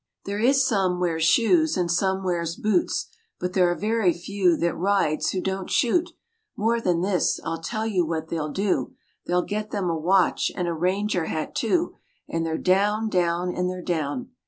There 0.25 0.39
is 0.39 0.65
some 0.65 0.99
wears 0.99 1.23
shoes 1.25 1.77
and 1.77 1.91
some 1.91 2.23
wears 2.23 2.55
boots, 2.55 3.05
But 3.39 3.53
there 3.53 3.69
are 3.69 3.75
very 3.77 4.13
few 4.13 4.57
that 4.57 4.73
rides 4.73 5.29
who 5.29 5.41
don't 5.41 5.69
shoot; 5.69 6.09
More 6.57 6.81
than 6.81 7.01
this, 7.01 7.39
I'll 7.43 7.61
tell 7.61 7.85
you 7.85 8.03
what 8.03 8.27
they'll 8.29 8.51
do, 8.51 8.95
They'll 9.27 9.43
get 9.45 9.69
them 9.69 9.91
a 9.91 9.95
watch 9.95 10.51
and 10.55 10.67
a 10.67 10.73
ranger 10.73 11.25
hat, 11.25 11.53
too, 11.53 11.97
And 12.27 12.43
they're 12.43 12.57
down, 12.57 13.09
down, 13.09 13.53
and 13.55 13.69
they're 13.69 13.83
down. 13.83 14.29